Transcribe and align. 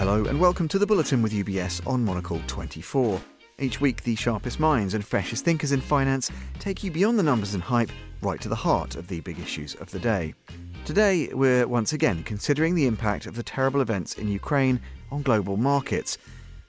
Hello 0.00 0.24
and 0.24 0.40
welcome 0.40 0.66
to 0.68 0.78
the 0.78 0.86
Bulletin 0.86 1.20
with 1.20 1.34
UBS 1.34 1.86
on 1.86 2.02
Monocle 2.02 2.40
24. 2.46 3.20
Each 3.58 3.82
week, 3.82 4.02
the 4.02 4.16
sharpest 4.16 4.58
minds 4.58 4.94
and 4.94 5.04
freshest 5.04 5.44
thinkers 5.44 5.72
in 5.72 5.80
finance 5.82 6.30
take 6.58 6.82
you 6.82 6.90
beyond 6.90 7.18
the 7.18 7.22
numbers 7.22 7.52
and 7.52 7.62
hype 7.62 7.90
right 8.22 8.40
to 8.40 8.48
the 8.48 8.54
heart 8.54 8.96
of 8.96 9.08
the 9.08 9.20
big 9.20 9.38
issues 9.38 9.74
of 9.74 9.90
the 9.90 9.98
day. 9.98 10.32
Today, 10.86 11.28
we're 11.34 11.68
once 11.68 11.92
again 11.92 12.22
considering 12.22 12.74
the 12.74 12.86
impact 12.86 13.26
of 13.26 13.36
the 13.36 13.42
terrible 13.42 13.82
events 13.82 14.14
in 14.14 14.26
Ukraine 14.26 14.80
on 15.12 15.20
global 15.20 15.58
markets. 15.58 16.16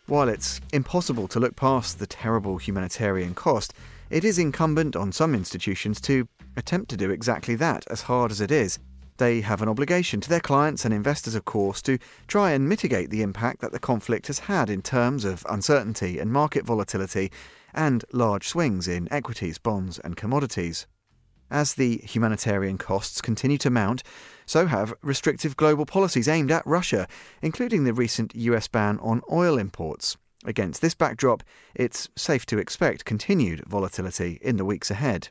While 0.07 0.27
it's 0.27 0.59
impossible 0.73 1.29
to 1.29 1.39
look 1.39 1.55
past 1.55 1.99
the 1.99 2.07
terrible 2.07 2.57
humanitarian 2.57 3.33
cost, 3.33 3.73
it 4.09 4.25
is 4.25 4.39
incumbent 4.39 4.97
on 4.97 5.13
some 5.13 5.35
institutions 5.35 6.01
to 6.01 6.27
attempt 6.57 6.89
to 6.89 6.97
do 6.97 7.11
exactly 7.11 7.55
that, 7.55 7.87
as 7.89 8.01
hard 8.01 8.31
as 8.31 8.41
it 8.41 8.51
is. 8.51 8.77
They 9.21 9.41
have 9.41 9.61
an 9.61 9.69
obligation 9.69 10.19
to 10.21 10.29
their 10.29 10.39
clients 10.39 10.83
and 10.83 10.91
investors, 10.91 11.35
of 11.35 11.45
course, 11.45 11.79
to 11.83 11.99
try 12.27 12.53
and 12.53 12.67
mitigate 12.67 13.11
the 13.11 13.21
impact 13.21 13.61
that 13.61 13.71
the 13.71 13.77
conflict 13.77 14.25
has 14.25 14.39
had 14.39 14.67
in 14.67 14.81
terms 14.81 15.25
of 15.25 15.45
uncertainty 15.47 16.17
and 16.17 16.33
market 16.33 16.65
volatility 16.65 17.31
and 17.71 18.03
large 18.11 18.47
swings 18.47 18.87
in 18.87 19.07
equities, 19.13 19.59
bonds, 19.59 19.99
and 19.99 20.17
commodities. 20.17 20.87
As 21.51 21.75
the 21.75 21.97
humanitarian 21.99 22.79
costs 22.79 23.21
continue 23.21 23.59
to 23.59 23.69
mount, 23.69 24.01
so 24.47 24.65
have 24.65 24.91
restrictive 25.03 25.55
global 25.55 25.85
policies 25.85 26.27
aimed 26.27 26.49
at 26.49 26.65
Russia, 26.65 27.07
including 27.43 27.83
the 27.83 27.93
recent 27.93 28.33
US 28.33 28.67
ban 28.67 28.97
on 29.03 29.21
oil 29.31 29.59
imports. 29.59 30.17
Against 30.45 30.81
this 30.81 30.95
backdrop, 30.95 31.43
it's 31.75 32.09
safe 32.15 32.47
to 32.47 32.57
expect 32.57 33.05
continued 33.05 33.65
volatility 33.67 34.39
in 34.41 34.57
the 34.57 34.65
weeks 34.65 34.89
ahead. 34.89 35.29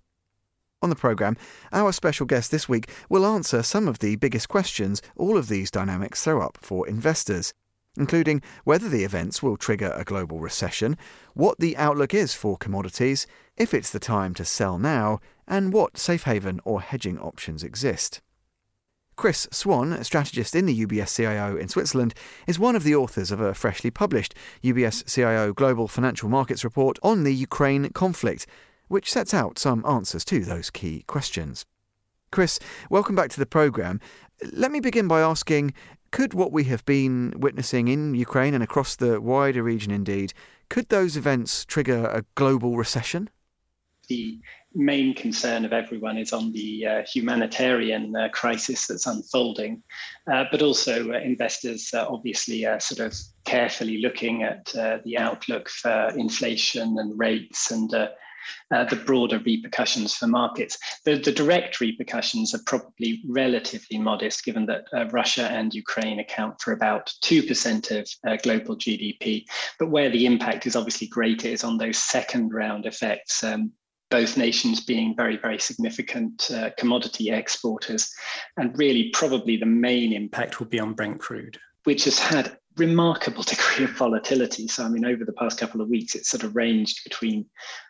On 0.83 0.89
the 0.89 0.97
programme, 0.97 1.37
our 1.73 1.93
special 1.93 2.25
guest 2.25 2.51
this 2.51 2.67
week 2.67 2.89
will 3.11 3.27
answer 3.27 3.63
some 3.63 3.87
of 3.87 3.99
the 3.99 4.17
biggest 4.17 4.49
questions 4.49 5.03
all 5.15 5.37
of 5.37 5.49
these 5.49 5.71
dynamics 5.71 6.25
throw 6.25 6.41
up 6.41 6.57
for 6.63 6.89
investors, 6.89 7.53
including 7.99 8.41
whether 8.65 8.89
the 8.89 9.05
events 9.05 9.43
will 9.43 9.59
trigger 9.59 9.93
a 9.95 10.05
global 10.05 10.39
recession, 10.39 10.97
what 11.35 11.59
the 11.59 11.77
outlook 11.77 12.15
is 12.15 12.33
for 12.33 12.57
commodities, 12.57 13.27
if 13.59 13.75
it's 13.75 13.91
the 13.91 14.01
time 14.01 14.33
to 14.33 14.45
sell 14.45 14.79
now, 14.79 15.21
and 15.47 15.75
what 15.75 15.99
safe 15.99 16.23
haven 16.23 16.61
or 16.65 16.81
hedging 16.81 17.19
options 17.19 17.63
exist. 17.63 18.23
Chris 19.17 19.47
Swann, 19.51 19.93
a 19.93 20.03
strategist 20.03 20.55
in 20.55 20.65
the 20.65 20.87
UBS 20.87 21.15
CIO 21.15 21.59
in 21.59 21.69
Switzerland, 21.69 22.15
is 22.47 22.59
one 22.59 22.75
of 22.75 22.85
the 22.85 22.95
authors 22.95 23.31
of 23.31 23.39
a 23.39 23.53
freshly 23.53 23.91
published 23.91 24.35
UBS 24.65 25.07
CIO 25.13 25.53
Global 25.53 25.89
Financial 25.89 26.31
Markets 26.31 26.65
report 26.65 26.99
on 27.03 27.25
the 27.25 27.35
Ukraine 27.35 27.91
conflict, 27.91 28.47
which 28.91 29.11
sets 29.11 29.33
out 29.33 29.57
some 29.59 29.87
answers 29.87 30.25
to 30.25 30.41
those 30.41 30.69
key 30.69 31.05
questions. 31.07 31.65
Chris, 32.33 32.59
welcome 32.91 33.15
back 33.15 33.31
to 33.31 33.39
the 33.39 33.47
programme. 33.47 34.01
Let 34.53 34.73
me 34.73 34.81
begin 34.81 35.07
by 35.07 35.21
asking 35.21 35.75
could 36.11 36.35
what 36.35 36.51
we 36.51 36.65
have 36.65 36.85
been 36.85 37.33
witnessing 37.37 37.87
in 37.87 38.15
Ukraine 38.15 38.53
and 38.53 38.65
across 38.65 38.97
the 38.97 39.21
wider 39.21 39.63
region 39.63 39.93
indeed, 39.93 40.33
could 40.69 40.89
those 40.89 41.17
events 41.17 41.65
trigger 41.65 42.07
a 42.07 42.25
global 42.35 42.77
recession? 42.77 43.31
The 44.09 44.41
main 44.75 45.15
concern 45.15 45.65
of 45.65 45.73
everyone 45.73 46.19
is 46.19 46.33
on 46.33 46.53
the 46.53 46.85
uh, 46.85 47.03
humanitarian 47.05 48.17
uh, 48.17 48.29
crisis 48.33 48.89
that's 48.89 49.07
unfolding, 49.07 49.85
uh, 50.33 50.47
but 50.51 50.63
also 50.63 51.13
uh, 51.13 51.19
investors 51.19 51.91
obviously 51.95 52.67
are 52.67 52.81
sort 52.81 53.01
of 53.01 53.17
carefully 53.45 53.99
looking 53.99 54.43
at 54.43 54.75
uh, 54.75 54.99
the 55.05 55.17
outlook 55.17 55.69
for 55.69 56.11
inflation 56.17 56.99
and 56.99 57.17
rates 57.17 57.71
and 57.71 57.93
uh, 58.71 58.85
the 58.85 58.97
broader 58.97 59.39
repercussions 59.39 60.15
for 60.15 60.27
markets. 60.27 60.79
The, 61.05 61.17
the, 61.17 61.33
direct 61.33 61.81
repercussions 61.81 62.55
are 62.55 62.61
probably 62.67 63.23
relatively 63.27 63.99
modest, 63.99 64.45
given 64.45 64.67
that 64.67 64.85
uh, 64.93 65.07
Russia 65.09 65.49
and 65.51 65.73
Ukraine 65.75 66.21
account 66.21 66.61
for 66.61 66.73
about 66.73 67.13
2% 67.23 67.99
of 67.99 68.09
uh, 68.27 68.37
global 68.43 68.77
GDP. 68.77 69.45
But 69.79 69.91
where 69.91 70.11
the 70.11 70.27
impact 70.27 70.67
is 70.67 70.77
obviously 70.77 71.07
greater 71.07 71.49
is 71.49 71.65
on 71.65 71.79
those 71.79 71.99
second 71.99 72.53
round 72.53 72.87
effects. 72.87 73.43
Um, 73.43 73.73
both 74.11 74.37
nations 74.37 74.81
being 74.81 75.15
very, 75.17 75.37
very 75.37 75.59
significant 75.59 76.51
uh, 76.51 76.71
commodity 76.77 77.31
exporters. 77.31 78.13
And 78.57 78.77
really, 78.77 79.11
probably 79.13 79.57
the 79.57 79.67
main 79.67 80.13
impact 80.13 80.59
will 80.59 80.67
be 80.67 80.81
on 80.81 80.95
Brent 80.95 81.21
crude, 81.21 81.59
which 81.85 82.05
has 82.05 82.19
had 82.19 82.59
remarkable 82.77 83.43
degree 83.45 83.85
of 83.85 83.91
volatility. 83.91 84.69
So, 84.69 84.85
I 84.85 84.89
mean, 84.89 85.05
over 85.05 85.25
the 85.25 85.33
past 85.33 85.59
couple 85.59 85.81
of 85.81 85.89
weeks, 85.89 86.15
it's 86.15 86.31
sort 86.31 86.45
of 86.45 86.57
ranged 86.57 87.03
between 87.05 87.47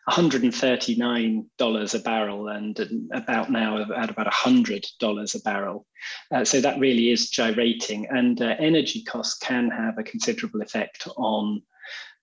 $139 0.09 1.95
a 1.95 1.99
barrel 2.01 2.49
and 2.49 3.09
about 3.13 3.51
now 3.51 3.79
at 3.95 4.11
about 4.11 4.33
$100 4.33 5.35
a 5.35 5.39
barrel. 5.41 5.87
Uh, 6.33 6.45
so 6.45 6.61
that 6.61 6.79
really 6.79 7.11
is 7.11 7.31
gyrating, 7.31 8.07
and 8.11 8.43
uh, 8.43 8.57
energy 8.59 9.03
costs 9.05 9.39
can 9.39 9.71
have 9.71 9.99
a 9.99 10.03
considerable 10.03 10.63
effect 10.63 11.07
on 11.17 11.63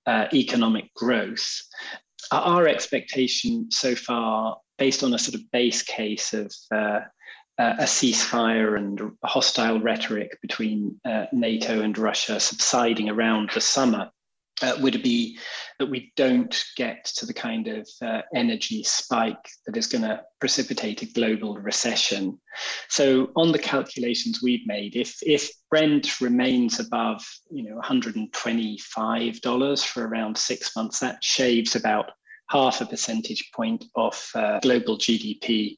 uh, 0.06 0.28
economic 0.34 0.94
growth. 0.95 1.62
Our 2.31 2.68
expectation 2.68 3.69
so 3.72 3.95
far, 3.95 4.57
based 4.78 5.03
on 5.03 5.13
a 5.13 5.19
sort 5.19 5.35
of 5.35 5.50
base 5.51 5.81
case 5.81 6.34
of 6.34 6.53
uh, 7.59 7.75
a 7.79 7.84
ceasefire 7.84 8.78
and 8.78 9.00
hostile 9.23 9.79
rhetoric 9.79 10.38
between 10.41 11.00
uh, 11.06 11.25
NATO 11.31 11.81
and 11.81 11.97
Russia 11.97 12.40
subsiding 12.40 13.09
around 13.09 13.51
the 13.53 13.62
summer 13.62 14.12
uh, 14.62 14.75
would 14.79 15.01
be 15.03 15.38
that 15.79 15.90
we 15.90 16.12
don't 16.16 16.63
get 16.75 17.06
to 17.06 17.25
the 17.25 17.34
kind 17.34 17.68
of 17.68 17.88
uh, 18.01 18.22
energy 18.34 18.84
spike 18.84 19.50
that 19.66 19.78
is 19.78 19.88
going 19.88 20.01
to 20.01 20.22
precipitate 20.40 21.01
a 21.01 21.13
global 21.13 21.57
recession. 21.57 22.40
So, 22.90 23.29
on 23.35 23.51
the 23.51 23.59
calculations 23.59 24.41
we've 24.41 24.66
made, 24.66 24.95
if 24.95 25.18
if 25.22 25.51
Brent 25.69 26.22
remains 26.22 26.79
above, 26.79 27.24
you 27.51 27.69
know, 27.69 27.79
$125 27.81 29.85
for 29.85 30.07
around 30.07 30.38
six 30.38 30.75
months, 30.75 31.00
that 31.00 31.24
shaves 31.24 31.75
about 31.75 32.12
half 32.50 32.81
a 32.81 32.85
percentage 32.85 33.51
point 33.53 33.85
off 33.95 34.31
uh, 34.35 34.59
global 34.62 34.97
GDP 34.97 35.78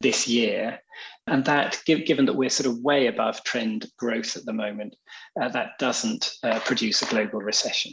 this 0.00 0.28
year. 0.28 0.80
And 1.26 1.44
that, 1.44 1.82
given 1.86 2.26
that 2.26 2.36
we're 2.36 2.50
sort 2.50 2.68
of 2.68 2.82
way 2.82 3.08
above 3.08 3.42
trend 3.44 3.86
growth 3.98 4.36
at 4.36 4.44
the 4.44 4.52
moment, 4.52 4.94
uh, 5.40 5.48
that 5.48 5.78
doesn't 5.78 6.34
uh, 6.42 6.60
produce 6.60 7.02
a 7.02 7.06
global 7.06 7.40
recession. 7.40 7.92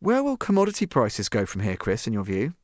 Where 0.00 0.22
will 0.22 0.36
commodity 0.36 0.86
prices 0.86 1.28
go 1.28 1.46
from 1.46 1.62
here, 1.62 1.76
Chris, 1.76 2.06
in 2.06 2.12
your 2.12 2.24
view? 2.24 2.54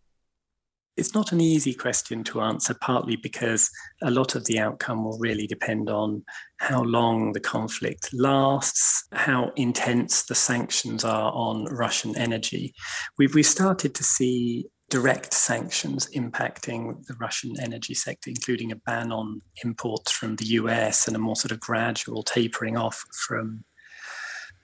It's 0.96 1.14
not 1.14 1.32
an 1.32 1.40
easy 1.40 1.72
question 1.72 2.24
to 2.24 2.42
answer, 2.42 2.74
partly 2.80 3.16
because 3.16 3.70
a 4.02 4.10
lot 4.10 4.34
of 4.34 4.44
the 4.44 4.58
outcome 4.58 5.04
will 5.04 5.18
really 5.18 5.46
depend 5.46 5.88
on 5.88 6.22
how 6.58 6.82
long 6.82 7.32
the 7.32 7.40
conflict 7.40 8.12
lasts, 8.12 9.06
how 9.12 9.52
intense 9.56 10.24
the 10.24 10.34
sanctions 10.34 11.04
are 11.04 11.32
on 11.32 11.64
Russian 11.66 12.16
energy. 12.18 12.74
We've, 13.16 13.34
we 13.34 13.42
started 13.42 13.94
to 13.94 14.04
see 14.04 14.66
direct 14.90 15.32
sanctions 15.32 16.08
impacting 16.14 17.06
the 17.06 17.14
Russian 17.14 17.58
energy 17.60 17.94
sector, 17.94 18.28
including 18.28 18.72
a 18.72 18.76
ban 18.76 19.12
on 19.12 19.40
imports 19.64 20.10
from 20.10 20.36
the 20.36 20.44
US 20.46 21.06
and 21.06 21.16
a 21.16 21.18
more 21.18 21.36
sort 21.36 21.52
of 21.52 21.60
gradual 21.60 22.22
tapering 22.22 22.76
off 22.76 23.02
from 23.26 23.64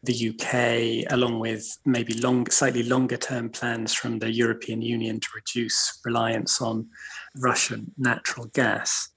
the 0.03 0.28
UK, 0.31 1.10
along 1.12 1.38
with 1.38 1.78
maybe 1.84 2.14
long, 2.14 2.48
slightly 2.50 2.82
longer 2.82 3.16
term 3.16 3.48
plans 3.48 3.94
from 3.94 4.19
the 4.19 4.31
European 4.31 4.82
Union 4.82 5.20
to 5.20 5.28
reduce 5.34 6.00
reliance 6.04 6.60
on 6.60 6.88
Russian 7.37 7.93
natural 7.97 8.47
gas. 8.47 9.08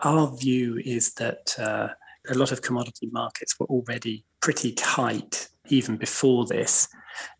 Our 0.00 0.36
view 0.36 0.80
is 0.84 1.14
that 1.14 1.54
uh, 1.58 1.88
a 2.28 2.34
lot 2.34 2.52
of 2.52 2.62
commodity 2.62 3.08
markets 3.12 3.58
were 3.60 3.66
already 3.66 4.24
pretty 4.40 4.72
tight 4.72 5.48
even 5.68 5.96
before 5.96 6.46
this 6.46 6.88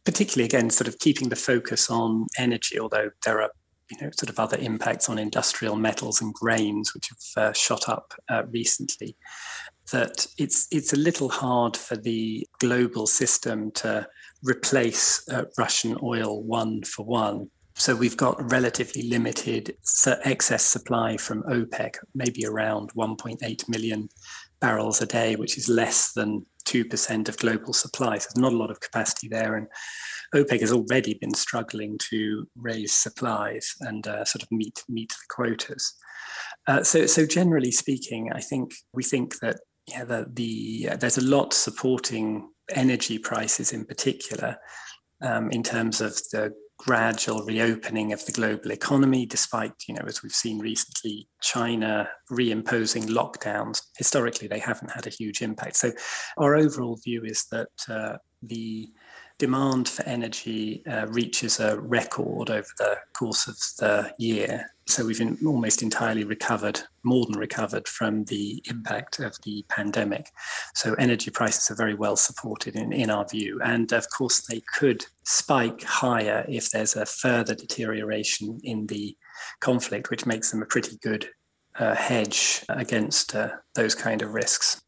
particularly 0.05 0.47
again, 0.47 0.71
sort 0.71 0.89
of 0.89 0.99
keeping 0.99 1.29
the 1.29 1.37
focus 1.37 1.91
on 1.91 2.27
energy, 2.39 2.79
although 2.79 3.11
there 3.25 3.43
are 3.43 3.51
you 3.91 3.99
know 4.01 4.11
sort 4.19 4.31
of 4.31 4.39
other 4.39 4.57
impacts 4.59 5.11
on 5.11 5.19
industrial 5.19 5.77
metals 5.77 6.23
and 6.23 6.33
grains 6.33 6.95
which 6.95 7.11
have 7.11 7.45
uh, 7.45 7.53
shot 7.53 7.87
up 7.87 8.15
uh, 8.31 8.43
recently 8.51 9.15
that 9.93 10.27
it's 10.39 10.67
it's 10.71 10.95
a 10.95 10.99
little 10.99 11.29
hard 11.29 11.77
for 11.77 11.95
the 11.95 12.47
global 12.61 13.07
system 13.07 13.71
to 13.73 14.07
replace 14.43 15.29
uh, 15.29 15.45
Russian 15.59 15.99
oil 16.03 16.43
one 16.43 16.83
for 16.83 17.05
one. 17.05 17.51
So 17.77 17.95
we've 17.95 18.17
got 18.17 18.53
relatively 18.53 19.03
limited 19.03 19.77
excess 20.25 20.65
supply 20.65 21.17
from 21.17 21.43
OPEC 21.43 21.97
maybe 22.15 22.47
around 22.47 22.93
1.8 22.95 23.69
million 23.69 24.09
barrels 24.61 25.03
a 25.03 25.07
day 25.07 25.35
which 25.35 25.59
is 25.59 25.69
less 25.69 26.13
than 26.13 26.47
2% 26.65 27.29
of 27.29 27.37
global 27.39 27.73
supply. 27.73 28.19
So 28.19 28.29
there's 28.35 28.43
not 28.43 28.53
a 28.53 28.57
lot 28.57 28.71
of 28.71 28.81
capacity 28.81 29.29
there. 29.29 29.57
And 29.57 29.67
OPEC 30.35 30.61
has 30.61 30.73
already 30.73 31.15
been 31.15 31.35
struggling 31.35 31.99
to 32.11 32.47
raise 32.57 32.93
supplies 32.93 33.75
and 33.81 34.07
uh, 34.07 34.25
sort 34.25 34.43
of 34.43 34.51
meet, 34.51 34.83
meet 34.89 35.11
the 35.11 35.17
quotas. 35.29 35.95
Uh, 36.67 36.83
so, 36.83 37.07
so 37.07 37.27
generally 37.27 37.71
speaking, 37.71 38.31
I 38.33 38.41
think 38.41 38.75
we 38.93 39.03
think 39.03 39.39
that 39.41 39.57
yeah, 39.87 40.05
the, 40.05 40.27
the 40.33 40.89
uh, 40.93 40.97
there's 40.97 41.19
a 41.19 41.25
lot 41.25 41.53
supporting 41.53 42.49
energy 42.71 43.19
prices 43.19 43.73
in 43.73 43.85
particular 43.85 44.57
um, 45.21 45.51
in 45.51 45.63
terms 45.63 46.01
of 46.01 46.15
the 46.33 46.55
gradual 46.79 47.45
reopening 47.45 48.13
of 48.13 48.25
the 48.27 48.33
global 48.33 48.71
economy, 48.71 49.27
despite, 49.27 49.73
you 49.89 49.95
know, 49.95 50.05
as 50.07 50.23
we've 50.23 50.33
seen 50.33 50.59
recently, 50.59 51.29
China 51.41 52.09
reimposing 52.31 53.07
lockdowns. 53.09 53.83
Historically, 53.97 54.49
they 54.49 54.59
haven't 54.59 54.91
had 54.91 55.07
a 55.07 55.11
huge 55.11 55.43
impact. 55.43 55.77
So, 55.77 55.93
our 56.37 56.57
overall 56.57 56.99
view 57.05 57.25
is 57.25 57.47
that 57.51 57.69
uh, 57.89 58.17
the 58.43 58.89
demand 59.39 59.89
for 59.89 60.05
energy 60.05 60.85
uh, 60.87 61.07
reaches 61.09 61.61
a 61.61 61.81
record 61.81 62.51
over 62.51 62.69
the 62.79 62.97
course 63.13 63.49
of 63.49 63.57
the 63.79 64.13
year. 64.19 64.67
So 64.87 65.07
we've 65.07 65.21
almost 65.47 65.83
entirely 65.83 66.25
recovered, 66.25 66.81
more 67.05 67.25
than 67.27 67.39
recovered 67.39 67.89
from 67.89 68.25
the 68.25 68.63
impact 68.69 69.19
of 69.19 69.35
the 69.43 69.65
pandemic. 69.69 70.31
So 70.75 70.95
energy 70.95 71.31
prices 71.31 71.71
are 71.71 71.77
very 71.77 71.95
well 71.95 72.17
supported 72.17 72.77
in, 72.77 72.93
in 72.93 73.09
our 73.09 73.27
view. 73.27 73.61
And 73.65 73.91
of 73.93 74.07
course, 74.11 74.47
they 74.47 74.63
could 74.79 75.05
spike 75.25 75.83
higher 75.83 76.45
if 76.49 76.71
there's 76.71 76.97
a 76.97 77.07
further 77.07 77.55
deterioration 77.55 78.61
in 78.63 78.87
the 78.87 79.17
conflict, 79.61 80.11
which 80.11 80.27
makes 80.27 80.51
them 80.51 80.63
a 80.63 80.67
pretty 80.67 80.99
good 81.03 81.29
uh, 81.79 81.95
hedge 81.95 82.65
against 82.69 83.35
uh, 83.35 83.51
those 83.75 83.95
kind 83.95 84.23
of 84.23 84.35
risks. 84.35 84.81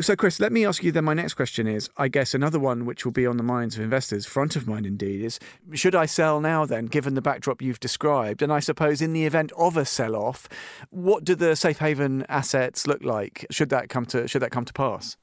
So, 0.00 0.16
Chris, 0.16 0.40
let 0.40 0.52
me 0.52 0.64
ask 0.64 0.82
you 0.82 0.92
then. 0.92 1.04
My 1.04 1.14
next 1.14 1.34
question 1.34 1.66
is 1.66 1.90
I 1.96 2.08
guess 2.08 2.34
another 2.34 2.58
one 2.58 2.84
which 2.84 3.04
will 3.04 3.12
be 3.12 3.26
on 3.26 3.36
the 3.36 3.42
minds 3.42 3.76
of 3.76 3.82
investors, 3.82 4.26
front 4.26 4.56
of 4.56 4.66
mind 4.66 4.86
indeed, 4.86 5.22
is 5.22 5.38
should 5.72 5.94
I 5.94 6.06
sell 6.06 6.40
now 6.40 6.64
then, 6.64 6.86
given 6.86 7.14
the 7.14 7.22
backdrop 7.22 7.60
you've 7.60 7.80
described? 7.80 8.42
And 8.42 8.52
I 8.52 8.60
suppose 8.60 9.02
in 9.02 9.12
the 9.12 9.26
event 9.26 9.52
of 9.56 9.76
a 9.76 9.84
sell 9.84 10.16
off, 10.16 10.48
what 10.90 11.24
do 11.24 11.34
the 11.34 11.56
safe 11.56 11.78
haven 11.78 12.24
assets 12.28 12.86
look 12.86 13.02
like? 13.04 13.46
Should 13.50 13.70
that 13.70 13.88
come 13.88 14.06
to, 14.06 14.26
should 14.26 14.42
that 14.42 14.50
come 14.50 14.64
to 14.64 14.72
pass? 14.72 15.16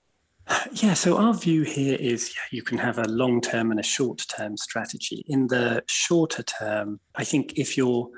Yeah, 0.74 0.96
so 0.96 1.18
our 1.18 1.34
view 1.34 1.64
here 1.64 1.98
is 2.00 2.34
yeah, 2.36 2.58
you 2.58 2.64
can 2.64 2.78
have 2.78 2.98
a 2.98 3.08
long 3.08 3.42
term 3.42 3.72
and 3.72 3.80
a 3.80 3.84
short 3.84 4.26
term 4.28 4.58
strategy. 4.58 5.24
In 5.28 5.48
the 5.48 5.84
shorter 5.88 6.44
term, 6.44 7.00
I 7.16 7.24
think 7.24 7.54
if 7.58 7.78
you're 7.78 8.10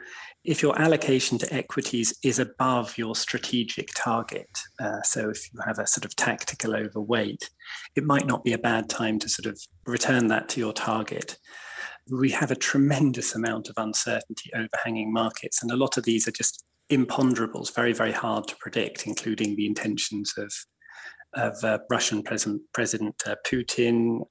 if 0.43 0.61
your 0.61 0.79
allocation 0.79 1.37
to 1.37 1.53
equities 1.53 2.13
is 2.23 2.39
above 2.39 2.97
your 2.97 3.15
strategic 3.15 3.89
target, 3.95 4.49
uh, 4.79 5.01
so 5.01 5.29
if 5.29 5.53
you 5.53 5.59
have 5.65 5.79
a 5.79 5.87
sort 5.87 6.03
of 6.03 6.15
tactical 6.15 6.75
overweight, 6.75 7.49
it 7.95 8.03
might 8.03 8.25
not 8.25 8.43
be 8.43 8.51
a 8.51 8.57
bad 8.57 8.89
time 8.89 9.19
to 9.19 9.29
sort 9.29 9.45
of 9.45 9.57
return 9.85 10.27
that 10.27 10.49
to 10.49 10.59
your 10.59 10.73
target. 10.73 11.37
We 12.11 12.31
have 12.31 12.51
a 12.51 12.55
tremendous 12.55 13.35
amount 13.35 13.69
of 13.69 13.75
uncertainty 13.77 14.51
overhanging 14.53 15.13
markets, 15.13 15.63
and 15.63 15.71
a 15.71 15.77
lot 15.77 15.97
of 15.97 16.03
these 16.03 16.27
are 16.27 16.31
just 16.31 16.65
imponderables, 16.91 17.73
very, 17.73 17.93
very 17.93 18.11
hard 18.11 18.45
to 18.49 18.57
predict, 18.59 19.07
including 19.07 19.55
the 19.55 19.65
intentions 19.65 20.33
of 20.37 20.53
of 21.35 21.63
uh, 21.63 21.79
Russian 21.89 22.21
President 22.21 22.61
President 22.73 23.15
uh, 23.25 23.35
Putin, 23.47 24.21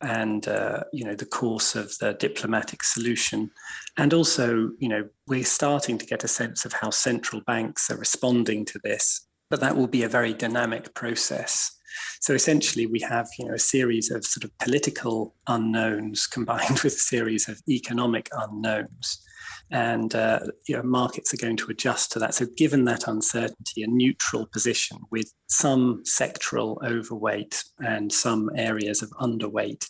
and 0.00 0.46
uh, 0.48 0.84
you 0.92 1.04
know 1.04 1.14
the 1.14 1.26
course 1.26 1.74
of 1.74 1.96
the 1.98 2.14
diplomatic 2.14 2.82
solution. 2.82 3.50
And 3.96 4.12
also 4.12 4.70
you 4.78 4.88
know 4.88 5.08
we're 5.26 5.44
starting 5.44 5.98
to 5.98 6.06
get 6.06 6.24
a 6.24 6.28
sense 6.28 6.64
of 6.64 6.72
how 6.72 6.90
central 6.90 7.42
banks 7.46 7.90
are 7.90 7.96
responding 7.96 8.64
to 8.66 8.80
this 8.84 9.26
but 9.50 9.60
that 9.60 9.76
will 9.76 9.86
be 9.86 10.02
a 10.02 10.08
very 10.08 10.34
dynamic 10.34 10.92
process 10.94 11.72
so 12.20 12.34
essentially 12.34 12.86
we 12.86 13.00
have 13.00 13.28
you 13.38 13.46
know 13.46 13.54
a 13.54 13.58
series 13.58 14.10
of 14.10 14.24
sort 14.24 14.44
of 14.44 14.58
political 14.58 15.34
unknowns 15.46 16.26
combined 16.36 16.80
with 16.80 16.94
a 16.94 16.98
series 16.98 17.48
of 17.48 17.60
economic 17.68 18.28
unknowns 18.32 19.22
and 19.70 20.14
uh, 20.14 20.40
you 20.68 20.76
know, 20.76 20.82
markets 20.82 21.34
are 21.34 21.38
going 21.38 21.56
to 21.56 21.70
adjust 21.70 22.12
to 22.12 22.18
that. 22.20 22.34
So, 22.34 22.46
given 22.56 22.84
that 22.84 23.08
uncertainty, 23.08 23.82
a 23.82 23.88
neutral 23.88 24.46
position 24.46 24.98
with 25.10 25.32
some 25.48 26.04
sectoral 26.04 26.76
overweight 26.86 27.64
and 27.80 28.12
some 28.12 28.50
areas 28.54 29.02
of 29.02 29.10
underweight 29.20 29.88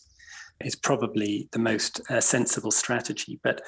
is 0.61 0.75
probably 0.75 1.49
the 1.53 1.59
most 1.59 2.01
uh, 2.11 2.21
sensible 2.21 2.71
strategy. 2.71 3.39
But 3.43 3.61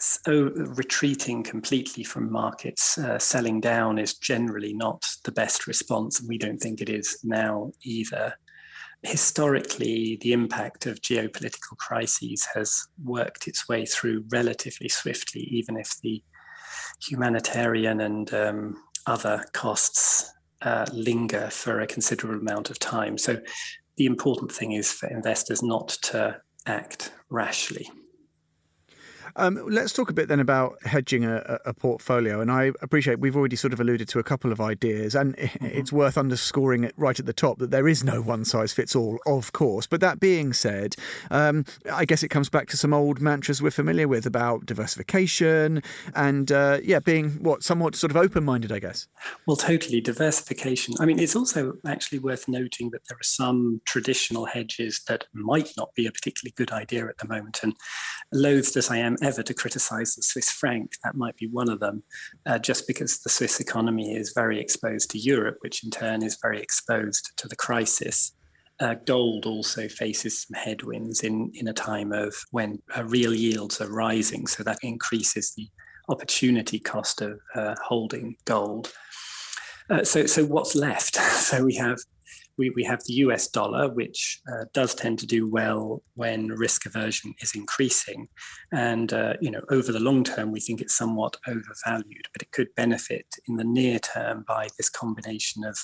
so 0.00 0.50
retreating 0.54 1.42
completely 1.42 2.04
from 2.04 2.30
markets, 2.30 2.98
uh, 2.98 3.18
selling 3.18 3.60
down 3.60 3.98
is 3.98 4.14
generally 4.14 4.72
not 4.72 5.04
the 5.24 5.32
best 5.32 5.66
response, 5.66 6.20
and 6.20 6.28
we 6.28 6.38
don't 6.38 6.58
think 6.58 6.80
it 6.80 6.88
is 6.88 7.18
now 7.24 7.72
either 7.82 8.34
historically, 9.02 10.18
the 10.20 10.32
impact 10.32 10.86
of 10.86 11.00
geopolitical 11.00 11.76
crises 11.78 12.46
has 12.54 12.86
worked 13.04 13.46
its 13.46 13.68
way 13.68 13.86
through 13.86 14.24
relatively 14.30 14.88
swiftly, 14.88 15.42
even 15.42 15.76
if 15.76 16.00
the 16.02 16.22
humanitarian 17.06 18.00
and 18.00 18.34
um, 18.34 18.82
other 19.06 19.44
costs 19.52 20.32
uh, 20.62 20.86
linger 20.92 21.48
for 21.50 21.80
a 21.80 21.86
considerable 21.86 22.40
amount 22.40 22.70
of 22.70 22.78
time. 22.78 23.16
So, 23.16 23.38
the 23.96 24.06
important 24.06 24.52
thing 24.52 24.72
is 24.72 24.92
for 24.92 25.08
investors 25.08 25.62
not 25.62 25.88
to 25.88 26.40
act 26.66 27.12
rashly. 27.30 27.90
Um, 29.36 29.62
let's 29.68 29.92
talk 29.92 30.10
a 30.10 30.12
bit 30.12 30.28
then 30.28 30.40
about 30.40 30.82
hedging 30.84 31.24
a, 31.24 31.58
a, 31.64 31.74
portfolio. 31.74 32.40
And 32.40 32.50
I 32.50 32.72
appreciate 32.82 33.20
we've 33.20 33.36
already 33.36 33.56
sort 33.56 33.72
of 33.72 33.80
alluded 33.80 34.08
to 34.08 34.18
a 34.18 34.22
couple 34.22 34.52
of 34.52 34.60
ideas, 34.60 35.14
and 35.14 35.36
mm-hmm. 35.36 35.66
it's 35.66 35.92
worth 35.92 36.18
underscoring 36.18 36.84
it 36.84 36.94
right 36.96 37.18
at 37.18 37.26
the 37.26 37.32
top 37.32 37.58
that 37.58 37.70
there 37.70 37.88
is 37.88 38.02
no 38.04 38.20
one 38.20 38.44
size 38.44 38.72
fits 38.72 38.96
all, 38.96 39.18
of 39.26 39.52
course. 39.52 39.86
But 39.86 40.00
that 40.00 40.20
being 40.20 40.52
said, 40.52 40.96
um, 41.30 41.64
I 41.92 42.04
guess 42.04 42.22
it 42.22 42.28
comes 42.28 42.48
back 42.48 42.68
to 42.68 42.76
some 42.76 42.92
old 42.92 43.20
mantras 43.20 43.62
we're 43.62 43.70
familiar 43.70 44.08
with 44.08 44.26
about 44.26 44.66
diversification 44.66 45.82
and, 46.14 46.50
uh, 46.50 46.78
yeah, 46.82 46.98
being 46.98 47.30
what 47.42 47.62
somewhat 47.62 47.94
sort 47.94 48.10
of 48.10 48.16
open 48.16 48.44
minded, 48.44 48.72
I 48.72 48.78
guess. 48.78 49.06
Well, 49.46 49.56
totally. 49.56 50.00
Diversification. 50.00 50.94
I 51.00 51.06
mean, 51.06 51.18
it's 51.18 51.36
also 51.36 51.74
actually 51.86 52.18
worth 52.18 52.48
noting 52.48 52.90
that 52.90 53.02
there 53.08 53.18
are 53.18 53.22
some 53.22 53.80
traditional 53.84 54.46
hedges 54.46 55.02
that 55.08 55.24
might 55.32 55.70
not 55.76 55.94
be 55.94 56.06
a 56.06 56.12
particularly 56.12 56.54
good 56.56 56.72
idea 56.72 57.06
at 57.06 57.18
the 57.18 57.28
moment. 57.28 57.60
And 57.62 57.74
loathed 58.32 58.76
as 58.76 58.90
I 58.90 58.98
am, 58.98 59.16
ever 59.22 59.42
to 59.42 59.54
criticize 59.54 60.14
the 60.14 60.22
Swiss 60.22 60.50
franc, 60.50 60.92
that 61.04 61.16
might 61.16 61.36
be 61.36 61.48
one 61.48 61.68
of 61.68 61.80
them, 61.80 62.02
uh, 62.46 62.58
just 62.58 62.86
because 62.86 63.20
the 63.20 63.28
Swiss 63.28 63.60
economy 63.60 64.14
is 64.14 64.32
very 64.34 64.60
exposed 64.60 65.10
to 65.10 65.18
Europe, 65.18 65.58
which 65.60 65.84
in 65.84 65.90
turn 65.90 66.22
is 66.22 66.38
very 66.40 66.60
exposed 66.60 67.32
to 67.36 67.48
the 67.48 67.56
crisis. 67.56 68.32
Uh, 68.80 68.94
gold 69.06 69.44
also 69.46 69.88
faces 69.88 70.42
some 70.42 70.54
headwinds 70.54 71.24
in, 71.24 71.50
in 71.54 71.68
a 71.68 71.72
time 71.72 72.12
of 72.12 72.34
when 72.52 72.80
uh, 72.96 73.04
real 73.04 73.34
yields 73.34 73.80
are 73.80 73.92
rising, 73.92 74.46
so 74.46 74.62
that 74.62 74.78
increases 74.82 75.52
the 75.56 75.68
opportunity 76.08 76.78
cost 76.78 77.20
of 77.20 77.40
uh, 77.54 77.74
holding 77.84 78.36
gold. 78.44 78.92
Uh, 79.90 80.04
so, 80.04 80.26
so 80.26 80.44
what's 80.44 80.74
left? 80.74 81.16
so 81.16 81.64
we 81.64 81.74
have 81.74 81.98
we, 82.58 82.70
we 82.70 82.84
have 82.84 83.02
the 83.04 83.14
US 83.14 83.48
dollar, 83.48 83.88
which 83.88 84.40
uh, 84.52 84.64
does 84.74 84.94
tend 84.94 85.18
to 85.20 85.26
do 85.26 85.48
well 85.48 86.02
when 86.14 86.48
risk 86.48 86.84
aversion 86.84 87.34
is 87.40 87.54
increasing. 87.54 88.28
And, 88.72 89.12
uh, 89.12 89.34
you 89.40 89.50
know, 89.50 89.62
over 89.70 89.92
the 89.92 90.00
long 90.00 90.24
term, 90.24 90.52
we 90.52 90.60
think 90.60 90.80
it's 90.80 90.96
somewhat 90.96 91.36
overvalued, 91.46 92.26
but 92.32 92.42
it 92.42 92.52
could 92.52 92.74
benefit 92.74 93.26
in 93.48 93.56
the 93.56 93.64
near 93.64 93.98
term 93.98 94.44
by 94.46 94.68
this 94.76 94.90
combination 94.90 95.64
of 95.64 95.78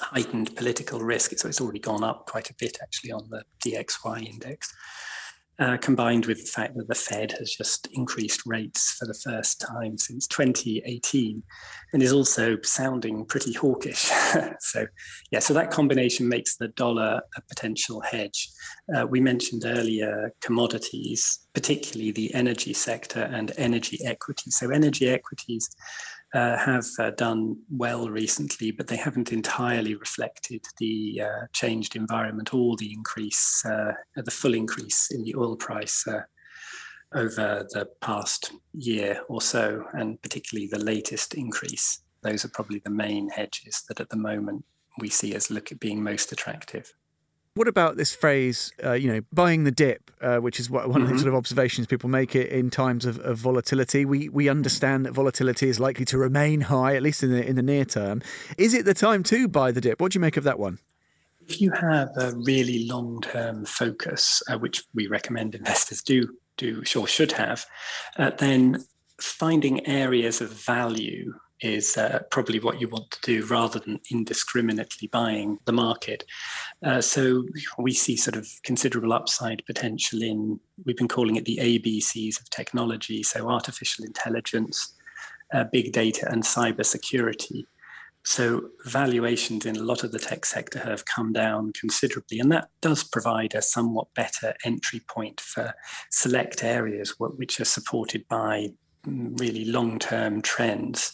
heightened 0.00 0.56
political 0.56 1.00
risk. 1.00 1.36
So 1.36 1.48
it's 1.48 1.60
already 1.60 1.80
gone 1.80 2.04
up 2.04 2.26
quite 2.26 2.48
a 2.48 2.54
bit 2.58 2.78
actually 2.80 3.12
on 3.12 3.28
the 3.28 3.44
DXY 3.64 4.26
index 4.26 4.72
uh, 5.62 5.76
combined 5.76 6.26
with 6.26 6.38
the 6.38 6.50
fact 6.50 6.74
that 6.76 6.88
the 6.88 6.94
Fed 6.94 7.30
has 7.38 7.52
just 7.52 7.86
increased 7.92 8.42
rates 8.46 8.96
for 8.98 9.06
the 9.06 9.14
first 9.14 9.60
time 9.60 9.96
since 9.96 10.26
2018 10.26 11.40
and 11.92 12.02
is 12.02 12.12
also 12.12 12.56
sounding 12.62 13.24
pretty 13.24 13.52
hawkish. 13.52 14.10
so, 14.58 14.86
yeah, 15.30 15.38
so 15.38 15.54
that 15.54 15.70
combination 15.70 16.28
makes 16.28 16.56
the 16.56 16.68
dollar 16.68 17.20
a 17.36 17.42
potential 17.48 18.00
hedge. 18.00 18.48
Uh, 18.92 19.06
we 19.06 19.20
mentioned 19.20 19.62
earlier 19.64 20.32
commodities, 20.40 21.46
particularly 21.54 22.10
the 22.10 22.34
energy 22.34 22.72
sector 22.72 23.22
and 23.22 23.52
energy 23.56 24.00
equities. 24.04 24.56
So, 24.56 24.70
energy 24.70 25.08
equities 25.08 25.70
uh, 26.34 26.56
have 26.56 26.86
uh, 26.98 27.10
done 27.10 27.56
well 27.70 28.08
recently, 28.08 28.70
but 28.70 28.86
they 28.86 28.96
haven't 28.96 29.32
entirely 29.32 29.94
reflected 29.94 30.64
the 30.78 31.22
uh, 31.22 31.46
changed 31.52 31.94
environment 31.94 32.54
or 32.54 32.76
the 32.76 32.92
increase, 32.92 33.62
uh, 33.66 33.92
the 34.16 34.30
full 34.30 34.54
increase 34.54 35.10
in 35.10 35.22
the 35.24 35.34
oil 35.36 35.56
price 35.56 36.06
uh, 36.06 36.22
over 37.14 37.66
the 37.72 37.86
past 38.00 38.52
year 38.72 39.20
or 39.28 39.42
so, 39.42 39.84
and 39.92 40.20
particularly 40.22 40.68
the 40.68 40.78
latest 40.78 41.34
increase. 41.34 42.02
Those 42.22 42.44
are 42.44 42.50
probably 42.50 42.80
the 42.84 42.90
main 42.90 43.28
hedges 43.28 43.84
that 43.88 44.00
at 44.00 44.08
the 44.08 44.16
moment 44.16 44.64
we 44.98 45.10
see 45.10 45.34
as 45.34 45.50
look 45.50 45.72
at 45.72 45.80
being 45.80 46.02
most 46.02 46.32
attractive. 46.32 46.92
What 47.54 47.68
about 47.68 47.98
this 47.98 48.14
phrase, 48.14 48.72
uh, 48.82 48.92
you 48.92 49.12
know, 49.12 49.20
buying 49.30 49.64
the 49.64 49.70
dip, 49.70 50.10
uh, 50.22 50.38
which 50.38 50.58
is 50.58 50.70
one 50.70 50.84
mm-hmm. 50.84 50.90
of 50.90 51.02
the 51.02 51.08
mm-hmm. 51.08 51.18
sort 51.18 51.28
of 51.28 51.34
observations 51.34 51.86
people 51.86 52.08
make 52.08 52.34
it 52.34 52.48
in 52.48 52.70
times 52.70 53.04
of, 53.04 53.18
of, 53.18 53.36
volatility? 53.36 54.06
We 54.06 54.30
we 54.30 54.48
understand 54.48 55.04
that 55.04 55.12
volatility 55.12 55.68
is 55.68 55.78
likely 55.78 56.06
to 56.06 56.18
remain 56.18 56.62
high, 56.62 56.96
at 56.96 57.02
least 57.02 57.22
in 57.22 57.30
the 57.30 57.46
in 57.46 57.56
the 57.56 57.62
near 57.62 57.84
term. 57.84 58.22
Is 58.56 58.72
it 58.72 58.86
the 58.86 58.94
time 58.94 59.22
to 59.24 59.48
buy 59.48 59.70
the 59.70 59.82
dip? 59.82 60.00
What 60.00 60.12
do 60.12 60.16
you 60.16 60.20
make 60.20 60.38
of 60.38 60.44
that 60.44 60.58
one? 60.58 60.78
If 61.46 61.60
you 61.60 61.72
have 61.72 62.08
a 62.16 62.32
really 62.36 62.86
long 62.86 63.20
term 63.20 63.66
focus, 63.66 64.42
uh, 64.48 64.56
which 64.56 64.84
we 64.94 65.06
recommend 65.06 65.54
investors 65.54 66.00
do 66.00 66.34
do 66.56 66.82
or 66.96 67.06
should 67.06 67.32
have, 67.32 67.66
uh, 68.16 68.30
then 68.38 68.82
finding 69.20 69.86
areas 69.86 70.40
of 70.40 70.50
value 70.50 71.34
is 71.62 71.96
uh, 71.96 72.20
probably 72.30 72.58
what 72.58 72.80
you 72.80 72.88
want 72.88 73.10
to 73.10 73.20
do 73.22 73.44
rather 73.46 73.78
than 73.78 74.00
indiscriminately 74.10 75.08
buying 75.08 75.58
the 75.64 75.72
market. 75.72 76.24
Uh, 76.84 77.00
so 77.00 77.44
we 77.78 77.92
see 77.92 78.16
sort 78.16 78.36
of 78.36 78.48
considerable 78.64 79.12
upside 79.12 79.64
potential 79.66 80.22
in, 80.22 80.58
we've 80.84 80.96
been 80.96 81.08
calling 81.08 81.36
it 81.36 81.44
the 81.44 81.58
ABCs 81.58 82.40
of 82.40 82.50
technology, 82.50 83.22
so 83.22 83.48
artificial 83.48 84.04
intelligence, 84.04 84.94
uh, 85.52 85.64
big 85.72 85.92
data, 85.92 86.28
and 86.30 86.42
cybersecurity. 86.42 87.64
So 88.24 88.68
valuations 88.84 89.66
in 89.66 89.76
a 89.76 89.82
lot 89.82 90.04
of 90.04 90.12
the 90.12 90.18
tech 90.18 90.46
sector 90.46 90.78
have 90.78 91.04
come 91.06 91.32
down 91.32 91.72
considerably, 91.72 92.38
and 92.38 92.52
that 92.52 92.68
does 92.80 93.02
provide 93.02 93.54
a 93.54 93.62
somewhat 93.62 94.06
better 94.14 94.54
entry 94.64 95.00
point 95.08 95.40
for 95.40 95.74
select 96.10 96.62
areas 96.62 97.14
which 97.18 97.60
are 97.60 97.64
supported 97.64 98.24
by 98.28 98.68
really 99.06 99.64
long-term 99.64 100.42
trends. 100.42 101.12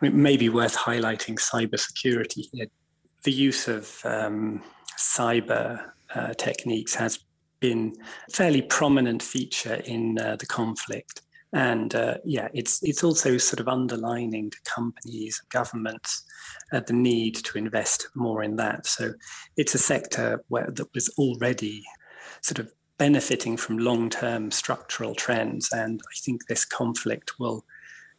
I 0.00 0.04
mean, 0.04 0.12
it 0.12 0.18
may 0.18 0.36
be 0.36 0.48
worth 0.48 0.76
highlighting 0.76 1.38
cybersecurity 1.38 2.48
here. 2.52 2.66
The 3.22 3.32
use 3.32 3.68
of 3.68 4.00
um, 4.04 4.62
cyber 4.98 5.90
uh, 6.14 6.34
techniques 6.34 6.94
has 6.94 7.18
been 7.60 7.94
a 8.28 8.32
fairly 8.32 8.62
prominent 8.62 9.22
feature 9.22 9.74
in 9.74 10.18
uh, 10.18 10.36
the 10.36 10.46
conflict. 10.46 11.22
And 11.52 11.94
uh, 11.94 12.18
yeah, 12.24 12.48
it's 12.54 12.80
it's 12.82 13.02
also 13.02 13.36
sort 13.36 13.58
of 13.58 13.66
underlining 13.66 14.50
to 14.50 14.58
companies, 14.64 15.40
and 15.40 15.50
governments, 15.50 16.22
uh, 16.72 16.80
the 16.80 16.92
need 16.92 17.34
to 17.36 17.58
invest 17.58 18.08
more 18.14 18.44
in 18.44 18.56
that. 18.56 18.86
So 18.86 19.14
it's 19.56 19.74
a 19.74 19.78
sector 19.78 20.44
where 20.48 20.70
that 20.70 20.94
was 20.94 21.08
already 21.18 21.82
sort 22.40 22.60
of 22.60 22.72
benefiting 23.00 23.56
from 23.56 23.78
long-term 23.78 24.50
structural 24.50 25.14
trends, 25.14 25.70
and 25.72 26.02
I 26.02 26.14
think 26.22 26.46
this 26.46 26.66
conflict 26.66 27.32
will. 27.40 27.64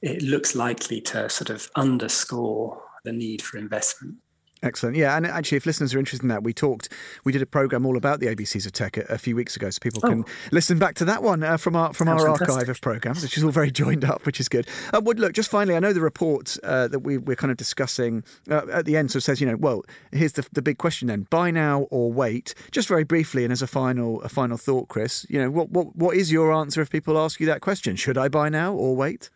It 0.01 0.23
looks 0.23 0.55
likely 0.55 0.99
to 1.01 1.29
sort 1.29 1.51
of 1.51 1.69
underscore 1.75 2.81
the 3.03 3.11
need 3.11 3.43
for 3.43 3.59
investment. 3.59 4.15
Excellent. 4.63 4.95
Yeah, 4.95 5.17
and 5.17 5.25
actually, 5.25 5.57
if 5.57 5.65
listeners 5.65 5.95
are 5.95 5.99
interested 5.99 6.23
in 6.23 6.27
that, 6.29 6.43
we 6.43 6.53
talked, 6.53 6.89
we 7.23 7.31
did 7.31 7.41
a 7.41 7.47
program 7.47 7.83
all 7.83 7.97
about 7.97 8.19
the 8.19 8.27
ABCs 8.27 8.67
of 8.67 8.73
tech 8.73 8.95
a, 8.95 9.01
a 9.09 9.17
few 9.17 9.35
weeks 9.35 9.55
ago, 9.55 9.71
so 9.71 9.79
people 9.81 10.01
can 10.01 10.23
oh. 10.23 10.31
listen 10.51 10.77
back 10.77 10.93
to 10.95 11.05
that 11.05 11.23
one 11.23 11.41
uh, 11.41 11.57
from 11.57 11.75
our 11.75 11.93
from 11.93 12.07
Sounds 12.07 12.21
our 12.21 12.27
fantastic. 12.27 12.49
archive 12.49 12.69
of 12.69 12.79
programs, 12.79 13.23
which 13.23 13.37
is 13.37 13.43
all 13.43 13.49
very 13.49 13.71
joined 13.71 14.05
up, 14.05 14.23
which 14.27 14.39
is 14.39 14.47
good. 14.47 14.67
Uh, 14.93 15.01
well, 15.03 15.15
look, 15.15 15.33
just 15.33 15.49
finally, 15.49 15.75
I 15.75 15.79
know 15.79 15.93
the 15.93 16.01
report 16.01 16.57
uh, 16.63 16.87
that 16.89 16.99
we, 16.99 17.17
we're 17.17 17.35
kind 17.35 17.49
of 17.49 17.57
discussing 17.57 18.23
uh, 18.51 18.67
at 18.71 18.85
the 18.85 18.97
end 18.97 19.09
sort 19.09 19.21
of 19.21 19.23
says, 19.23 19.41
you 19.41 19.47
know, 19.47 19.57
well, 19.57 19.83
here's 20.11 20.33
the 20.33 20.47
the 20.51 20.61
big 20.61 20.77
question 20.77 21.07
then: 21.07 21.25
buy 21.31 21.49
now 21.49 21.87
or 21.89 22.13
wait? 22.13 22.53
Just 22.69 22.87
very 22.87 23.03
briefly, 23.03 23.43
and 23.43 23.51
as 23.51 23.63
a 23.63 23.67
final 23.67 24.21
a 24.21 24.29
final 24.29 24.57
thought, 24.57 24.89
Chris, 24.89 25.25
you 25.27 25.39
know, 25.39 25.49
what 25.49 25.71
what 25.71 25.95
what 25.95 26.15
is 26.15 26.31
your 26.31 26.53
answer 26.53 26.81
if 26.81 26.91
people 26.91 27.17
ask 27.17 27.39
you 27.39 27.47
that 27.47 27.61
question? 27.61 27.95
Should 27.95 28.17
I 28.17 28.27
buy 28.27 28.49
now 28.49 28.73
or 28.73 28.95
wait? 28.95 29.31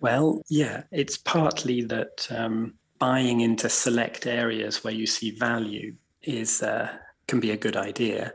Well, 0.00 0.42
yeah, 0.48 0.84
it's 0.92 1.16
partly 1.16 1.82
that. 1.82 2.28
Um, 2.30 2.74
buying 2.98 3.40
into 3.40 3.68
select 3.68 4.26
areas 4.26 4.82
where 4.84 4.94
you 4.94 5.06
see 5.06 5.30
value 5.30 5.94
is 6.22 6.62
uh, 6.62 6.96
can 7.26 7.40
be 7.40 7.50
a 7.50 7.56
good 7.56 7.76
idea. 7.76 8.32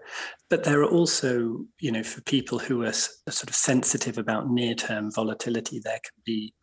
But 0.50 0.63
there 0.63 0.82
are 0.82 0.89
also, 0.89 1.65
you 1.79 1.91
know, 1.91 2.03
for 2.03 2.22
people 2.22 2.60
who 2.60 2.84
are 2.84 2.93
sort 2.93 3.50
of 3.50 3.55
sensitive 3.55 4.17
about 4.17 4.50
near-term 4.50 5.12
volatility, 5.12 5.82
there 5.84 6.00
can 6.03 6.22
be 6.25 6.53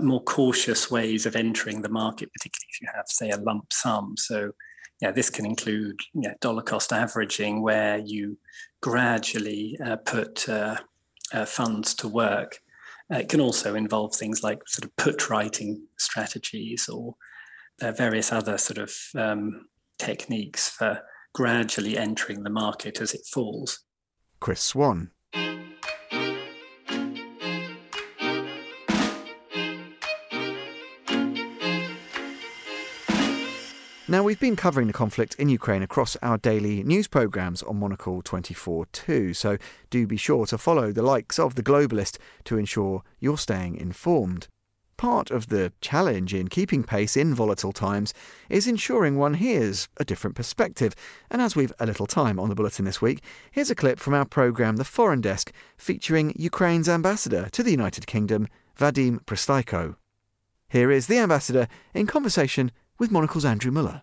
more 0.00 0.22
cautious 0.22 0.90
ways 0.90 1.26
of 1.26 1.34
entering 1.34 1.80
the 1.80 1.88
market, 1.88 2.30
particularly 2.32 2.68
if 2.70 2.80
you 2.82 2.88
have, 2.94 3.06
say, 3.08 3.30
a 3.30 3.38
lump 3.38 3.72
sum. 3.72 4.14
So, 4.16 4.52
yeah, 5.00 5.10
this 5.10 5.30
can 5.30 5.46
include 5.46 5.98
yeah, 6.14 6.34
dollar 6.40 6.62
cost 6.62 6.92
averaging, 6.92 7.62
where 7.62 7.98
you 7.98 8.38
gradually 8.82 9.78
uh, 9.84 9.96
put 9.96 10.48
uh, 10.48 10.76
uh, 11.32 11.44
funds 11.46 11.94
to 11.94 12.08
work. 12.08 12.60
Uh, 13.12 13.18
it 13.18 13.28
can 13.28 13.40
also 13.40 13.74
involve 13.74 14.14
things 14.14 14.42
like 14.42 14.60
sort 14.66 14.84
of 14.84 14.96
put 14.96 15.30
writing 15.30 15.82
strategies 15.98 16.88
or 16.88 17.14
uh, 17.82 17.92
various 17.92 18.32
other 18.32 18.56
sort 18.58 18.78
of 18.78 18.94
um, 19.16 19.66
techniques 19.98 20.68
for 20.68 21.02
gradually 21.34 21.96
entering 21.96 22.42
the 22.42 22.50
market 22.50 23.00
as 23.00 23.14
it 23.14 23.26
falls. 23.26 23.80
Chris 24.40 24.60
Swann. 24.60 25.10
Now, 34.12 34.22
we've 34.22 34.38
been 34.38 34.56
covering 34.56 34.88
the 34.88 34.92
conflict 34.92 35.36
in 35.36 35.48
Ukraine 35.48 35.82
across 35.82 36.16
our 36.16 36.36
daily 36.36 36.82
news 36.82 37.08
programmes 37.08 37.62
on 37.62 37.78
Monocle 37.78 38.20
24 38.20 38.84
too, 38.92 39.32
so 39.32 39.56
do 39.88 40.06
be 40.06 40.18
sure 40.18 40.44
to 40.46 40.58
follow 40.58 40.92
the 40.92 41.00
likes 41.00 41.38
of 41.38 41.54
The 41.54 41.62
Globalist 41.62 42.18
to 42.44 42.58
ensure 42.58 43.04
you're 43.20 43.38
staying 43.38 43.76
informed. 43.76 44.48
Part 44.96 45.30
of 45.30 45.48
the 45.48 45.72
challenge 45.80 46.32
in 46.32 46.48
keeping 46.48 46.84
pace 46.84 47.16
in 47.16 47.34
volatile 47.34 47.72
times 47.72 48.14
is 48.48 48.66
ensuring 48.66 49.16
one 49.16 49.34
hears 49.34 49.88
a 49.96 50.04
different 50.04 50.36
perspective. 50.36 50.94
And 51.30 51.42
as 51.42 51.56
we've 51.56 51.72
a 51.80 51.86
little 51.86 52.06
time 52.06 52.38
on 52.38 52.48
the 52.48 52.54
bulletin 52.54 52.84
this 52.84 53.02
week, 53.02 53.22
here's 53.50 53.70
a 53.70 53.74
clip 53.74 53.98
from 53.98 54.14
our 54.14 54.24
programme 54.24 54.76
The 54.76 54.84
Foreign 54.84 55.20
Desk 55.20 55.52
featuring 55.76 56.32
Ukraine's 56.36 56.88
ambassador 56.88 57.48
to 57.52 57.62
the 57.62 57.72
United 57.72 58.06
Kingdom, 58.06 58.46
Vadim 58.78 59.24
Prystaiko. 59.24 59.96
Here 60.68 60.90
is 60.90 61.06
the 61.06 61.18
ambassador 61.18 61.68
in 61.94 62.06
conversation 62.06 62.70
with 62.98 63.10
Monocle's 63.10 63.44
Andrew 63.44 63.72
Mueller. 63.72 64.02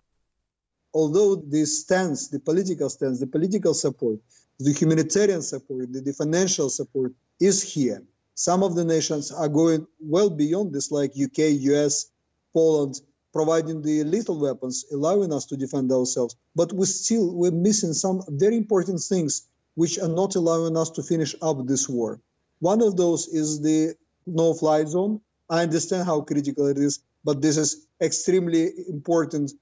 Although 0.92 1.36
this 1.36 1.80
stance, 1.80 2.28
the 2.28 2.40
political 2.40 2.90
stance, 2.90 3.20
the 3.20 3.26
political 3.26 3.74
support, 3.74 4.18
the 4.58 4.72
humanitarian 4.72 5.42
support, 5.42 5.92
the, 5.92 6.00
the 6.00 6.12
financial 6.12 6.68
support 6.68 7.12
is 7.40 7.62
here, 7.62 8.02
some 8.40 8.62
of 8.62 8.74
the 8.74 8.86
nations 8.86 9.30
are 9.30 9.50
going 9.50 9.86
well 10.00 10.30
beyond 10.30 10.72
this, 10.72 10.90
like 10.90 11.10
UK, 11.10 11.38
US, 11.72 12.06
Poland, 12.54 12.98
providing 13.34 13.82
the 13.82 14.02
lethal 14.04 14.40
weapons, 14.40 14.86
allowing 14.90 15.30
us 15.30 15.44
to 15.44 15.58
defend 15.58 15.92
ourselves. 15.92 16.36
But 16.56 16.72
we 16.72 16.86
still 16.86 17.34
we're 17.34 17.50
missing 17.50 17.92
some 17.92 18.22
very 18.28 18.56
important 18.56 19.02
things 19.02 19.42
which 19.74 19.98
are 19.98 20.08
not 20.08 20.36
allowing 20.36 20.74
us 20.78 20.88
to 20.92 21.02
finish 21.02 21.34
up 21.42 21.66
this 21.66 21.86
war. 21.86 22.18
One 22.60 22.80
of 22.80 22.96
those 22.96 23.28
is 23.28 23.60
the 23.60 23.94
no-fly 24.26 24.86
zone. 24.86 25.20
I 25.50 25.60
understand 25.64 26.06
how 26.06 26.22
critical 26.22 26.66
it 26.66 26.78
is, 26.78 27.00
but 27.22 27.42
this 27.42 27.58
is 27.58 27.86
extremely 28.00 28.70
important. 28.88 29.52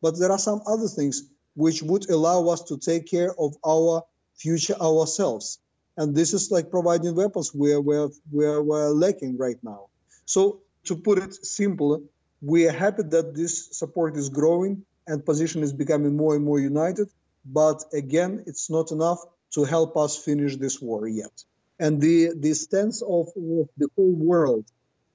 But 0.00 0.16
there 0.16 0.30
are 0.30 0.38
some 0.38 0.62
other 0.64 0.86
things 0.86 1.24
which 1.56 1.82
would 1.82 2.08
allow 2.08 2.46
us 2.50 2.62
to 2.68 2.78
take 2.78 3.10
care 3.10 3.34
of 3.36 3.56
our 3.66 4.04
future 4.36 4.76
ourselves 4.80 5.58
and 5.98 6.14
this 6.14 6.32
is 6.32 6.52
like 6.52 6.70
providing 6.70 7.16
weapons 7.16 7.52
where 7.52 7.80
we're, 7.80 8.08
we're 8.30 8.90
lacking 8.90 9.36
right 9.36 9.58
now. 9.64 9.88
So 10.26 10.60
to 10.84 10.94
put 10.96 11.18
it 11.18 11.34
simple, 11.44 12.04
we 12.40 12.68
are 12.68 12.72
happy 12.72 13.02
that 13.02 13.34
this 13.34 13.76
support 13.76 14.16
is 14.16 14.28
growing 14.28 14.84
and 15.08 15.26
position 15.26 15.64
is 15.64 15.72
becoming 15.72 16.16
more 16.16 16.36
and 16.36 16.44
more 16.44 16.60
united. 16.60 17.08
But 17.44 17.82
again, 17.92 18.44
it's 18.46 18.70
not 18.70 18.92
enough 18.92 19.18
to 19.54 19.64
help 19.64 19.96
us 19.96 20.16
finish 20.16 20.56
this 20.56 20.80
war 20.80 21.08
yet. 21.08 21.32
And 21.80 22.00
the, 22.00 22.30
the 22.36 22.54
stance 22.54 23.02
of, 23.02 23.26
of 23.36 23.68
the 23.76 23.88
whole 23.96 24.14
world 24.14 24.66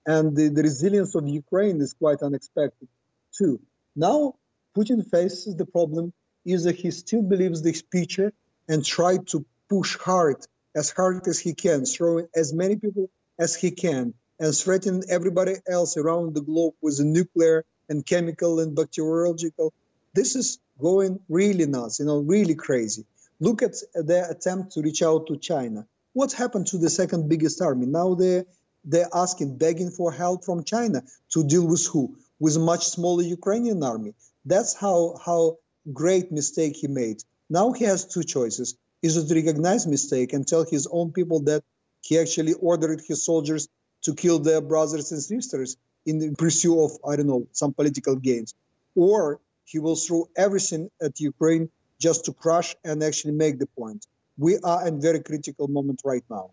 and 0.06 0.36
the, 0.36 0.50
the 0.50 0.63
resilience 0.63 1.16
of 1.16 1.25
Ukraine 1.30 1.80
is 1.80 1.94
quite 1.94 2.22
unexpected 2.22 2.90
too. 3.32 3.62
Now, 3.96 4.36
Putin 4.75 5.10
faces 5.10 5.56
the 5.56 5.66
problem 5.66 6.12
is 6.44 6.66
that 6.66 6.75
he 6.75 6.92
still 6.92 7.22
believes 7.22 7.62
this 7.62 7.82
picture 7.82 8.34
and 8.68 8.84
tried 8.84 9.28
to 9.28 9.46
push 9.70 9.98
hard 9.98 10.46
as 10.75 10.92
hard 10.92 11.27
as 11.27 11.39
he 11.39 11.53
can, 11.53 11.86
throwing 11.86 12.27
as 12.36 12.53
many 12.53 12.75
people 12.75 13.10
as 13.39 13.56
he 13.56 13.72
can, 13.72 14.13
and 14.39 14.56
threatening 14.56 15.03
everybody 15.10 15.56
else 15.68 15.98
around 15.98 16.34
the 16.34 16.42
globe 16.42 16.74
with 16.82 17.00
nuclear 17.00 17.65
and 17.89 18.06
chemical 18.06 18.60
and 18.60 18.75
bacteriological. 18.75 19.74
This 20.13 20.36
is 20.36 20.60
going 20.80 21.20
really 21.30 21.65
nuts, 21.65 22.00
you 22.00 22.06
know, 22.06 22.20
really 22.20 22.56
crazy. 22.56 23.06
Look 23.39 23.62
at 23.62 23.75
their 23.94 24.30
attempt 24.30 24.74
to 24.74 24.82
reach 24.82 25.01
out 25.03 25.27
to 25.27 25.38
China. 25.38 25.86
What 26.13 26.32
happened 26.34 26.68
to 26.68 26.77
the 26.77 26.89
second 26.89 27.30
biggest 27.30 27.62
army? 27.62 27.86
Now 27.86 28.13
they're 28.15 28.46
they're 28.86 29.10
asking, 29.13 29.58
begging 29.58 29.92
for 29.92 30.12
help 30.12 30.44
from 30.44 30.65
China 30.65 31.03
to 31.32 31.44
deal 31.44 31.65
with 31.65 31.86
who? 31.88 32.18
With 32.39 32.58
a 32.58 32.60
much 32.60 32.86
smaller 32.88 33.24
Ukrainian 33.24 33.82
army. 33.82 34.13
That's 34.46 34.74
how 34.74 35.18
how 35.25 35.58
great 35.92 36.32
mistake 36.32 36.75
he 36.75 36.88
made. 36.88 37.24
Now 37.50 37.72
he 37.72 37.86
has 37.86 38.06
two 38.06 38.24
choices 38.24 38.75
is 39.03 39.24
to 39.24 39.36
recognize 39.36 39.86
mistake 39.86 40.33
and 40.33 40.48
tell 40.48 40.65
his 40.65 40.88
own 40.91 41.12
people 41.12 41.41
that 41.41 41.63
he 42.01 42.17
actually 42.17 42.53
ordered 42.53 43.01
his 43.07 43.24
soldiers 43.25 43.67
to 44.01 44.15
kill 44.15 44.39
their 44.39 44.62
brothers 44.62 45.12
and 45.12 45.22
sisters 45.22 45.77
in 46.05 46.19
the 46.19 46.33
pursuit 46.36 46.77
of 46.83 46.91
I 47.07 47.15
don't 47.17 47.27
know 47.27 47.48
some 47.51 47.74
political 47.74 48.15
gains, 48.15 48.55
or 48.95 49.39
he 49.65 49.79
will 49.79 49.95
throw 49.95 50.29
everything 50.36 50.89
at 51.01 51.19
Ukraine 51.19 51.69
just 52.00 52.25
to 52.25 52.33
crush 52.33 52.75
and 52.83 53.03
actually 53.03 53.33
make 53.33 53.60
the 53.60 53.67
point. 53.67 54.07
We 54.38 54.57
are 54.60 54.88
in 54.88 55.00
very 55.00 55.22
critical 55.22 55.67
moment 55.67 56.01
right 56.03 56.24
now. 56.29 56.51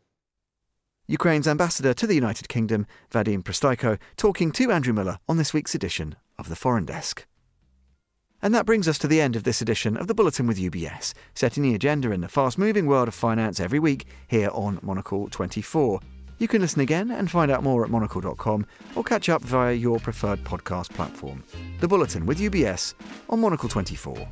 Ukraine's 1.07 1.49
ambassador 1.49 1.93
to 1.95 2.07
the 2.07 2.15
United 2.15 2.49
Kingdom, 2.49 2.87
Vadim 3.11 3.43
Prystaiko, 3.43 3.99
talking 4.17 4.53
to 4.53 4.71
Andrew 4.71 4.93
Miller 4.93 5.19
on 5.29 5.39
this 5.39 5.53
week's 5.53 5.75
edition 5.75 6.15
of 6.39 6.49
the 6.49 6.55
Foreign 6.55 6.85
Desk. 6.85 7.27
And 8.43 8.55
that 8.55 8.67
brings 8.67 8.89
us 8.89 8.99
to 8.99 9.09
the 9.09 9.21
end 9.21 9.37
of 9.37 9.45
this 9.45 9.61
edition 9.61 9.97
of 9.97 10.07
the 10.07 10.15
Bulletin 10.15 10.47
with 10.47 10.59
UBS, 10.59 11.13
setting 11.35 11.63
the 11.63 11.75
agenda 11.75 12.11
in 12.11 12.21
the 12.21 12.29
fast 12.29 12.59
moving 12.59 12.87
world 12.87 13.09
of 13.09 13.15
finance 13.15 13.61
every 13.61 13.79
week 13.79 14.07
here 14.29 14.51
on 14.53 14.79
Monocle 14.83 15.29
24. 15.29 16.01
You 16.39 16.49
can 16.49 16.63
listen 16.63 16.81
again 16.81 17.11
and 17.11 17.31
find 17.31 17.51
out 17.51 17.63
more 17.63 17.85
at 17.85 17.91
monocle.com 17.91 18.67
or 18.97 19.05
catch 19.05 19.29
up 19.29 19.43
via 19.43 19.75
your 19.75 20.01
preferred 20.01 20.43
podcast 20.43 20.89
platform. 20.91 21.45
The 21.81 21.89
Bulletin 21.89 22.25
with 22.25 22.39
UBS 22.39 22.95
on 23.29 23.41
Monocle 23.41 23.69
24. 23.69 24.27